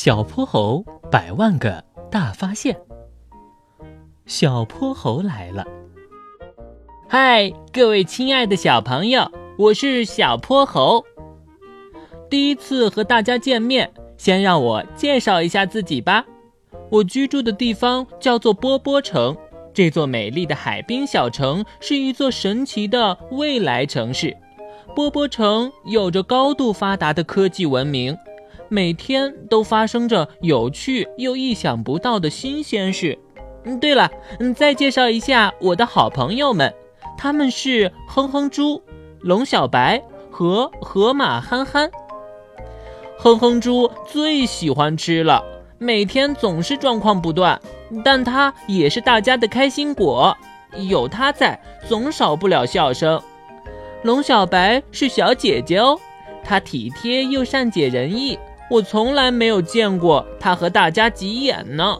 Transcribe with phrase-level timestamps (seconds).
[0.00, 2.78] 小泼猴百万个大发现。
[4.26, 5.66] 小泼猴来了！
[7.08, 11.04] 嗨，各位亲爱的小朋友，我是小泼猴。
[12.30, 16.24] 第一次和大家见面，先让我介绍一下自己吧。
[16.90, 19.36] 我居住的地方叫做波波城，
[19.74, 24.36] 这座美丽的海滨小城是一座神奇的未来城市。
[24.94, 28.16] 波波城有着高度发达的科技文明。
[28.68, 33.18] 每天都发生着有趣又意想不到的新鲜事。
[33.64, 36.72] 嗯，对了，嗯，再介绍一下我的好朋友们，
[37.16, 38.82] 他们是哼哼猪、
[39.20, 41.90] 龙小白和河马憨憨。
[43.18, 45.42] 哼哼猪最喜欢吃了，
[45.78, 47.60] 每天总是状况不断，
[48.04, 50.36] 但它也是大家的开心果，
[50.88, 53.20] 有它在，总少不了笑声。
[54.04, 55.98] 龙小白是小姐姐哦，
[56.44, 58.38] 她体贴又善解人意。
[58.70, 61.98] 我从来没有见过他和大家急眼呢，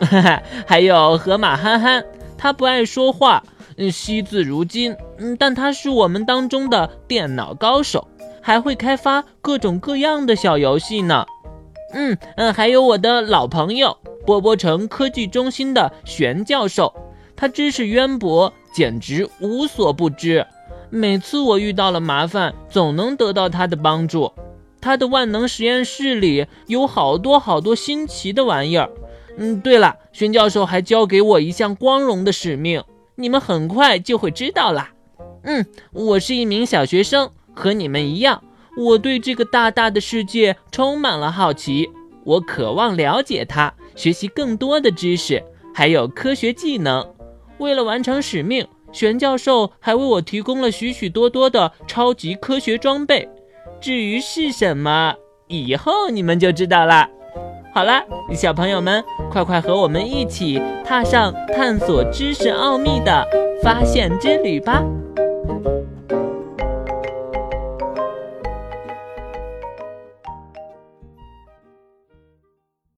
[0.00, 2.04] 哈哈，还有河马憨憨，
[2.38, 3.42] 他不爱说话，
[3.92, 8.08] 惜字如金，嗯，但他是我们当中的电脑高手，
[8.40, 11.26] 还会开发各种各样的小游戏呢，
[11.92, 16.92] 嗯嗯，还有我的老朋友波波城科技中心的玄教授，
[17.36, 20.46] 他知识渊博，简直无所不知，
[20.88, 24.32] 每次我遇到了麻烦，总能得到他的帮助。
[24.86, 28.88] 他的万能实验室里有好多好多新奇的玩意儿。
[29.36, 32.84] 嗯，对了，玄教授还交给我一项光荣的使命，
[33.16, 34.92] 你们很快就会知道啦。
[35.42, 38.44] 嗯，我是一名小学生，和你们一样，
[38.76, 41.90] 我对这个大大的世界充满了好奇，
[42.22, 45.42] 我渴望了解它，学习更多的知识，
[45.74, 47.04] 还有科学技能。
[47.58, 53.28] 为了完成使命，玄教授还为我提供了许许多多的超级科学装备。
[53.80, 55.14] 至于是什么，
[55.46, 57.08] 以后你们就知道了。
[57.72, 58.02] 好了，
[58.34, 63.26] 小朋友们，快快和我们一起踏上探索知识奥秘的
[63.62, 64.82] 发现之旅吧！